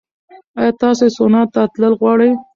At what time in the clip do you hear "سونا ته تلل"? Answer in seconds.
1.15-1.93